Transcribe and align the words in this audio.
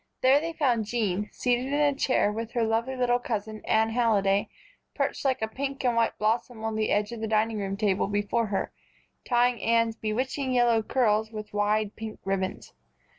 There 0.21 0.39
they 0.41 0.53
found 0.53 0.85
Jean, 0.85 1.29
seated 1.31 1.67
in 1.67 1.73
a 1.75 1.93
chair 1.93 2.31
with 2.31 2.53
her 2.53 2.63
lovely 2.63 2.95
little 2.95 3.19
cousin 3.19 3.61
Anne 3.65 3.91
Halliday 3.91 4.49
perched 4.95 5.23
like 5.23 5.43
a 5.43 5.47
pink 5.47 5.85
and 5.85 5.95
white 5.95 6.17
blossom 6.17 6.63
on 6.63 6.73
the 6.75 6.89
edge 6.89 7.11
of 7.11 7.19
the 7.21 7.27
dining 7.27 7.77
table 7.77 8.07
before 8.07 8.47
her, 8.47 8.71
tying 9.25 9.61
Anne's 9.61 9.95
bewitching 9.95 10.53
yellow 10.53 10.81
curls 10.81 11.31
with 11.31 11.53
wide 11.53 11.95
pink 11.95 12.19
ribbons. 12.25 12.73